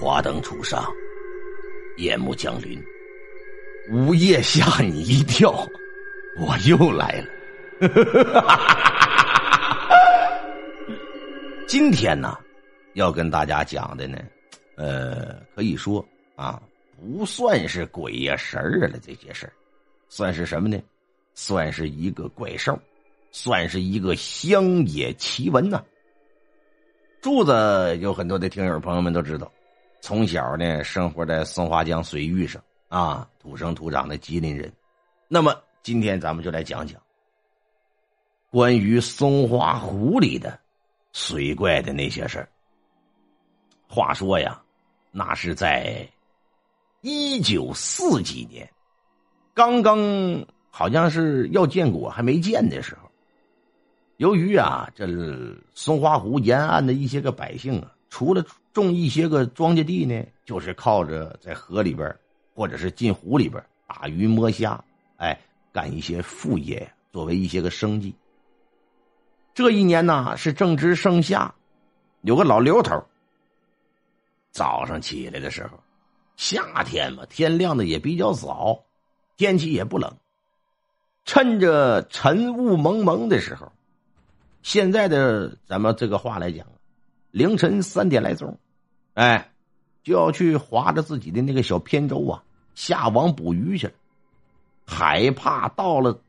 [0.00, 0.90] 华灯初上，
[1.98, 2.82] 夜幕降临，
[3.92, 5.68] 午夜吓你一跳，
[6.38, 7.26] 我又来了。
[11.68, 12.34] 今天呢，
[12.94, 14.18] 要跟大家讲的呢，
[14.76, 16.02] 呃，可以说
[16.34, 16.62] 啊，
[16.98, 19.52] 不算是鬼呀神儿了这些事儿，
[20.08, 20.80] 算是什么呢？
[21.34, 22.80] 算是一个怪兽，
[23.32, 25.84] 算是一个乡野奇闻呐。
[27.20, 29.52] 柱子有很多的听友朋友们都知道。
[30.00, 34.72] 从小呢，生活在松花江水域上啊，土生土长的吉林人。
[35.28, 37.00] 那么今天咱们就来讲讲
[38.50, 40.58] 关于松花湖里的
[41.12, 42.48] 水怪的那些事儿。
[43.86, 44.60] 话说呀，
[45.12, 46.08] 那是在
[47.02, 48.68] 一九四几年，
[49.54, 53.10] 刚刚好像是要建国还没建的时候，
[54.16, 55.06] 由于啊，这
[55.74, 57.94] 松花湖沿岸的一些个百姓啊。
[58.10, 62.14] 除了种一些个庄稼地呢，就是靠着在河里边
[62.54, 64.84] 或者是进湖里边打鱼摸虾，
[65.16, 65.40] 哎，
[65.72, 68.14] 干一些副业，作为一些个生计。
[69.54, 71.54] 这一年呢是正值盛夏，
[72.22, 73.02] 有个老刘头。
[74.50, 75.78] 早上起来的时候，
[76.36, 78.84] 夏天嘛，天亮的也比较早，
[79.36, 80.12] 天气也不冷，
[81.24, 83.70] 趁着晨雾蒙蒙的时候，
[84.62, 86.66] 现在的咱们这个话来讲。
[87.30, 88.58] 凌晨三点来钟，
[89.14, 89.50] 哎，
[90.02, 92.42] 就要去划着自己的那个小扁舟啊，
[92.74, 93.92] 下网捕鱼去了。
[94.84, 96.20] 害怕到了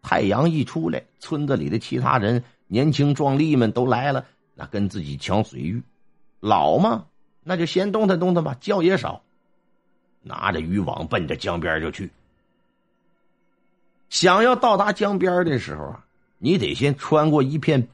[0.00, 5.82] 太阳一出来，村子里的其他人年轻壮丽们都来了，那跟自己抢水域。
[6.38, 7.06] 老嘛，
[7.42, 9.22] 那就先动弹动弹吧，觉也少，
[10.22, 12.12] 拿着渔网奔着江边就去。
[14.08, 16.04] 想要到达江边的时候啊，
[16.38, 17.88] 你得先穿过一片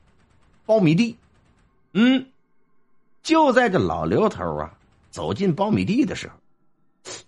[0.66, 1.16] 苞米地，
[1.94, 2.26] 嗯。
[3.22, 4.72] 就在这老刘头啊
[5.10, 6.34] 走进苞米地的时候，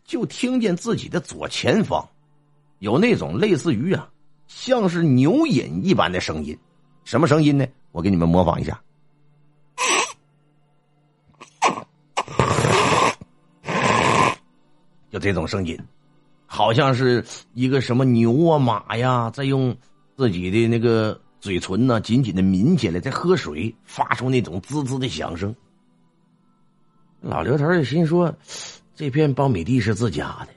[0.05, 2.09] 就听见自己的左前方
[2.79, 4.09] 有那种类似于啊，
[4.47, 6.57] 像是牛饮一般的声音。
[7.05, 7.67] 什么声音呢？
[7.91, 8.81] 我给你们模仿一下，
[15.11, 15.79] 就这种声音，
[16.47, 19.77] 好像是一个什么牛啊马呀，在用
[20.17, 25.55] 自己的那个嘴唇呢紧紧的抿起来，在喝水，发出那种滋滋的响声。
[27.23, 28.35] 老刘头就心说
[28.97, 30.49] ：“这片苞米地是自家的，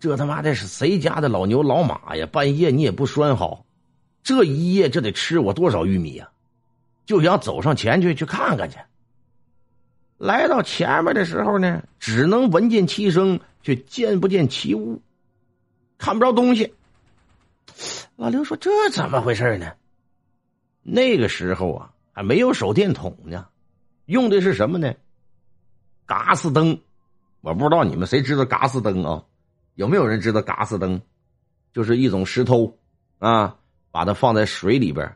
[0.00, 2.26] 这他妈的是谁家的老牛老马呀？
[2.32, 3.66] 半夜你也不拴好，
[4.22, 6.30] 这一夜这得吃我多少玉米呀？
[7.04, 8.78] 就想走上前去去看看去。
[10.16, 15.02] 来到前面的时候呢，只能闻见其声，却见不见其物，
[15.98, 16.72] 看不着东西。
[18.16, 19.70] 老刘说：‘这怎么回事呢？’
[20.82, 23.46] 那个时候啊，还没有手电筒呢，
[24.06, 24.94] 用的是什么呢？”
[26.06, 26.78] 嘎斯灯，
[27.40, 29.24] 我不知道你们谁知道嘎斯灯啊？
[29.74, 31.02] 有没有人知道嘎斯灯？
[31.72, 32.78] 就是一种石头
[33.18, 33.56] 啊，
[33.90, 35.14] 把它放在水里边，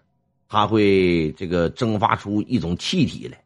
[0.49, 3.41] 它会这个蒸发出一种气体来。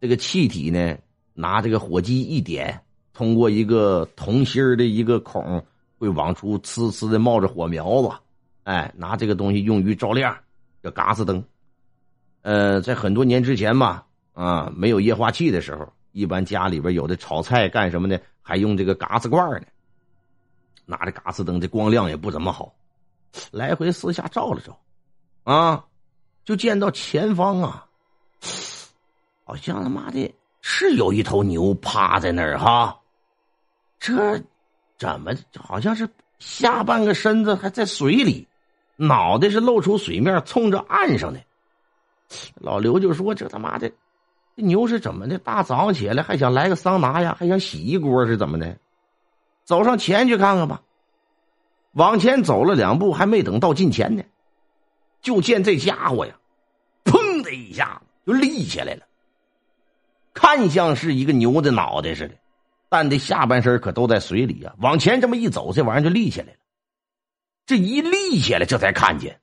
[0.00, 0.96] 这个气体呢，
[1.32, 2.80] 拿这个火机一点，
[3.12, 5.62] 通过一个铜芯的一个孔，
[5.98, 8.10] 会往出呲呲的冒着火苗子。
[8.62, 10.34] 哎，拿这个东西用于照亮，
[10.82, 11.44] 叫嘎斯灯。
[12.42, 15.92] 呃，在很多年之前吧，啊，没有液化气的时候。
[16.14, 18.18] 一般家里边有的炒菜干什么的？
[18.40, 19.66] 还用这个嘎子罐呢。
[20.86, 22.72] 拿着嘎子灯，这光亮也不怎么好。
[23.50, 24.78] 来回四下照了照，
[25.42, 25.84] 啊，
[26.44, 27.86] 就见到前方啊，
[29.44, 33.00] 好像他妈的是有一头牛趴在那儿哈。
[33.98, 34.38] 这
[34.98, 36.08] 怎么好像是
[36.38, 38.46] 下半个身子还在水里，
[38.96, 41.40] 脑袋是露出水面，冲着岸上的。
[42.54, 43.90] 老刘就说：“这他妈的。”
[44.56, 45.38] 这牛是怎么的？
[45.38, 47.36] 大早上起来还想来个桑拿呀？
[47.38, 48.78] 还想洗一锅是怎么的？
[49.64, 50.82] 走上前去看看吧。
[51.92, 54.24] 往前走了两步，还没等到近前呢，
[55.22, 56.36] 就见这家伙呀，
[57.04, 59.02] 砰的一下就立起来了。
[60.32, 62.34] 看像是一个牛的脑袋似的，
[62.88, 64.74] 但这下半身可都在水里啊。
[64.78, 66.58] 往前这么一走，这玩意儿就立起来了。
[67.64, 69.40] 这一立起来，这才看见，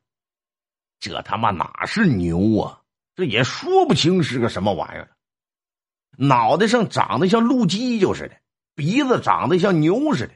[0.99, 2.80] 这他妈哪是牛啊？
[3.21, 5.11] 这也说不清是个什么玩意儿，
[6.17, 8.35] 脑袋上长得像鹿犄角似的，
[8.73, 10.33] 鼻子长得像牛似的，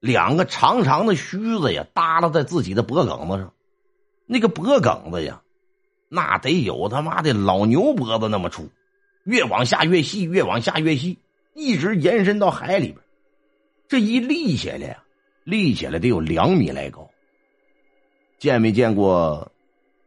[0.00, 3.52] 两个长长的须子呀耷拉在自己的脖梗子上，
[4.24, 5.42] 那个脖梗子呀，
[6.08, 8.70] 那得有他妈的老牛脖子那么粗，
[9.24, 11.18] 越往下越细，越往下越细，
[11.52, 12.98] 一直延伸到海里边。
[13.88, 15.04] 这一立起来呀，
[15.44, 17.10] 立起来得有两米来高。
[18.38, 19.52] 见没见过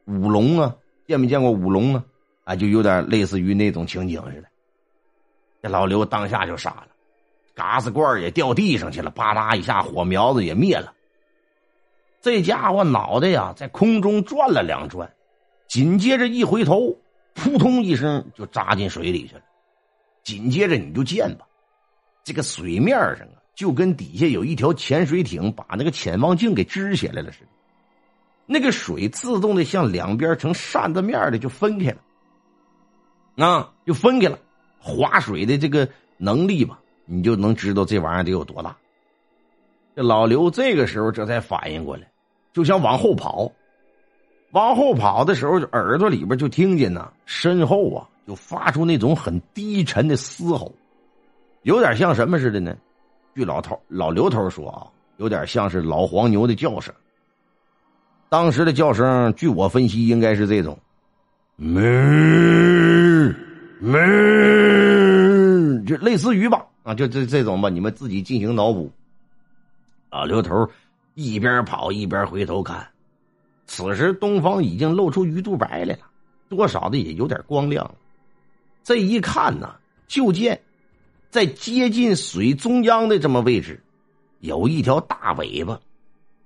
[0.06, 0.76] 舞龙啊？
[1.10, 2.06] 见没见过舞龙呢？
[2.44, 4.48] 啊，就有点类似于那种情景似的。
[5.60, 6.88] 这老刘当下就傻了，
[7.56, 10.94] 嘎子罐也掉地上去了，吧嗒一下火苗子也灭了。
[12.22, 15.12] 这家伙脑袋呀在空中转了两转，
[15.68, 16.96] 紧接着一回头，
[17.34, 19.42] 扑通一声就扎进水里去了。
[20.22, 21.48] 紧接着你就见吧，
[22.24, 27.48] 这个水面上啊，就跟底下有一条潜水艇把那个潜望镜给支起来了似的。
[28.52, 34.40] 那个水自动的向两边成扇子面的就分开了，啊，就分开了。
[34.80, 35.88] 划水的这个
[36.18, 38.76] 能力吧，你就能知道这玩意儿得有多大。
[39.96, 42.10] 这老刘这个时候这才反应过来，
[42.52, 43.52] 就想往后跑。
[44.50, 50.74] 往后跑的时候，耳朵里边就听见呢，身后啊就发出那种很低沉的嘶吼，
[51.62, 52.76] 有点像什么似的呢？
[53.36, 54.88] 据老头老刘头说啊，
[55.18, 56.92] 有点像是老黄牛的叫声。
[58.30, 60.78] 当时的叫声，据我分析，应该是这种，
[61.58, 63.34] 哞
[63.82, 68.92] 哞，就类似于吧，啊，就这这种吧，你们自己进行脑补。
[70.12, 70.70] 老刘头
[71.16, 72.88] 一边跑一边回头看，
[73.66, 75.98] 此时东方已经露出鱼肚白来了，
[76.50, 77.96] 多少的也有点光亮了。
[78.84, 79.74] 这一看呢，
[80.08, 80.62] 就见
[81.32, 83.82] 在接近水中央的这么位置，
[84.42, 85.80] 有一条大尾巴，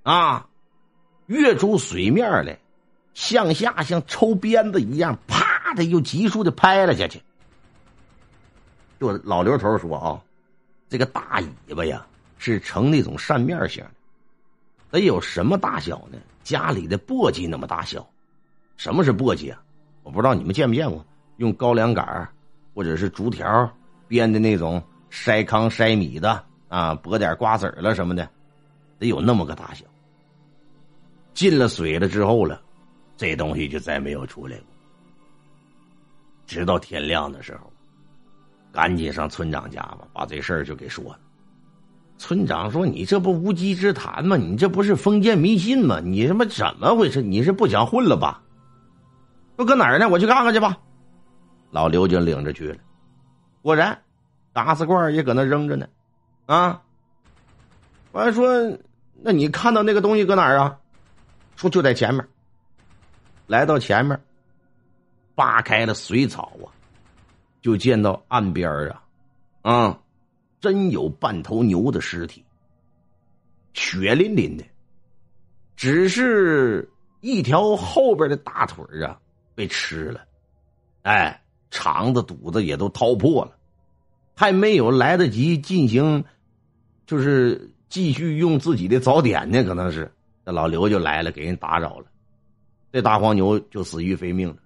[0.04, 0.48] 啊。
[1.28, 2.58] 跃出水面来，
[3.14, 7.22] 向下像抽鞭子一样，啪的又急速的拍了下去。
[9.00, 10.22] 就老刘头说啊，
[10.90, 12.06] 这个大尾巴呀
[12.38, 13.92] 是呈那种扇面形的，
[14.92, 16.18] 得有什么大小呢？
[16.44, 18.08] 家里的簸箕那么大小。
[18.76, 19.62] 什么是簸箕啊？
[20.04, 21.06] 我不知道你们见没见过，
[21.38, 22.28] 用高粱杆
[22.74, 23.72] 或者是竹条
[24.08, 28.28] 编的那种筛糠筛米的啊，剥点瓜子了什么的，
[29.00, 29.86] 得有那么个大小。
[31.34, 32.62] 进了水了之后了，
[33.18, 34.66] 这东西就再没有出来过。
[36.46, 37.72] 直到天亮的时候，
[38.72, 41.20] 赶紧上村长家吧，把这事儿就给说了。
[42.18, 44.38] 村长说：“你这不无稽之谈吗？
[44.38, 46.00] 你这不是封建迷信吗？
[46.00, 47.22] 你他妈怎么回事？
[47.22, 48.42] 你是不想混了吧？
[49.56, 50.08] 都搁哪儿呢？
[50.08, 50.78] 我去看看去吧。”
[51.72, 52.78] 老刘就领着去了。
[53.62, 54.00] 果然，
[54.54, 55.88] 嘎子罐也搁那扔着呢。
[56.46, 56.82] 啊！
[58.12, 58.78] 我还说
[59.24, 60.78] ：“那你看到那个东西搁哪儿啊？”
[61.56, 62.28] 说就在前面，
[63.48, 64.20] 来到前面，
[65.36, 66.68] 扒开了水草啊，
[67.62, 69.04] 就见到岸边啊，
[69.62, 70.00] 啊，
[70.60, 72.44] 真有半头牛的尸体，
[73.74, 74.66] 血淋淋的，
[75.76, 76.92] 只是
[77.22, 79.20] 一条后边的大腿啊
[79.56, 80.22] 被吃了，
[81.04, 81.42] 哎，
[81.72, 83.56] 肠子肚子也都掏破了，
[84.36, 86.26] 还没有来得及进行，
[87.06, 90.12] 就是继续用自己的早点呢，可能是。
[90.46, 92.06] 这老刘就来了，给人打扰了，
[92.92, 94.58] 这大黄牛就死于非命了。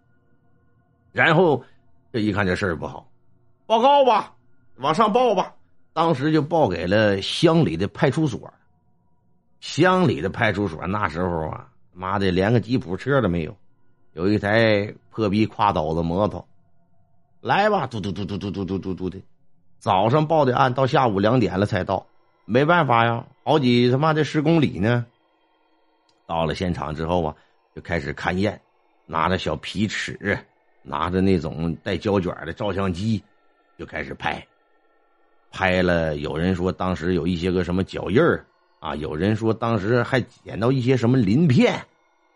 [1.11, 1.63] 然后
[2.11, 3.09] 这一看这事儿不好，
[3.65, 4.33] 报告吧，
[4.77, 5.53] 往上报吧。
[5.93, 8.53] 当时就报给了乡里的派出所。
[9.59, 13.57] 乡里的派出所那时候啊，妈的连个吉普车都没有，
[14.13, 16.47] 有一台破逼挎斗子摩托。
[17.41, 19.19] 来吧，嘟嘟嘟嘟嘟嘟嘟嘟嘟的。
[19.79, 22.05] 早上报的案，到下午两点了才到，
[22.45, 25.05] 没办法呀，好几他妈的十公里呢。
[26.27, 27.35] 到了现场之后啊，
[27.73, 28.61] 就开始勘验，
[29.05, 30.37] 拿着小皮尺，
[30.83, 33.23] 拿着那种带胶卷的照相机，
[33.79, 34.45] 就开始拍。
[35.49, 38.45] 拍了，有人说当时有一些个什么脚印儿
[38.79, 41.81] 啊，有人说当时还捡到一些什么鳞片，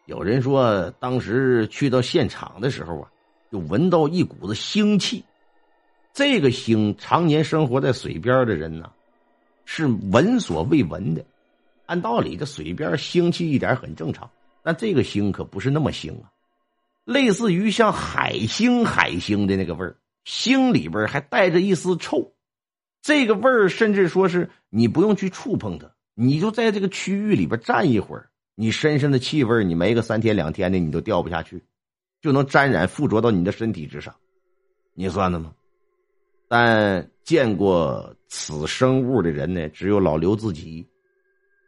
[0.06, 3.12] 有人说当时去到现场的时候啊，
[3.51, 5.24] 就闻到一股子腥气。
[6.13, 8.89] 这个腥，常年生活在水边的人呢，
[9.65, 11.24] 是闻所未闻的。
[11.86, 14.30] 按道理，这水边腥气一点很正常，
[14.64, 16.32] 但这个腥可不是那么腥啊，
[17.04, 19.96] 类似于像海腥、海腥的那个味儿，
[20.26, 22.34] 腥里边还带着一丝臭，
[23.02, 31.62] 这个味儿甚至说是你不用去触碰它，你就在这个区域里边站一会儿，你身上的气味你没个三天两天的，你都掉不下去，
[32.22, 34.16] 就能沾染附着到你的身体之上，
[34.94, 35.54] 你算的吗？
[36.48, 40.88] 但见过此生物的人呢，只有老刘自己。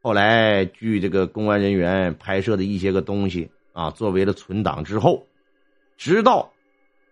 [0.05, 5.25] 后来，据这个公安人员拍摄的一些个东西啊，作为了存档之后，
[5.95, 6.51] 直到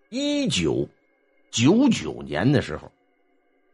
[0.10, 0.90] 一九
[1.52, 2.92] 九九年的时候，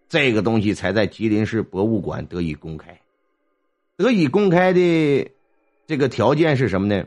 [0.08, 3.02] 这个东西才在吉林市博物馆得以公开。
[3.96, 5.32] 得以公开的
[5.88, 7.04] 这个条件是什么呢？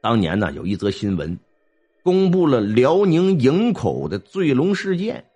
[0.00, 1.38] 当年呢，有一则新闻，
[2.02, 5.26] 公布了辽宁营口的坠龙事件。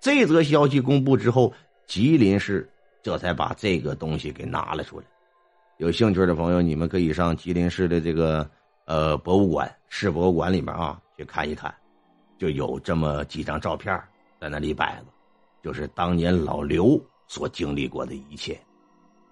[0.00, 1.54] 这则消息公布之后，
[1.86, 2.68] 吉林市
[3.04, 5.04] 这才把这个东西给拿了出来。
[5.78, 8.48] 有兴趣的朋友，你们可以上吉林市的这个
[8.84, 11.72] 呃博物馆市博物馆里面啊去看一看，
[12.36, 13.96] 就有这么几张照片
[14.40, 15.04] 在那里摆着。
[15.62, 18.58] 就是当年老刘所经历过的一切。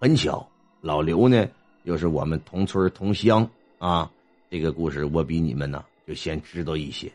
[0.01, 0.47] 很巧，
[0.81, 1.45] 老刘呢
[1.83, 3.49] 又是我们同村同乡
[3.79, 4.09] 啊。
[4.49, 7.11] 这个故事我比你们呢就先知道一些。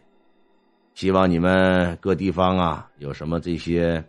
[0.93, 4.03] 希望你们各地方啊有什么这些，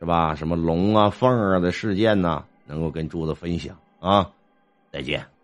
[0.00, 0.34] 是吧？
[0.34, 4.28] 什么龙啊凤啊的事件呢，能够跟柱子分享啊。
[4.90, 5.39] 再见。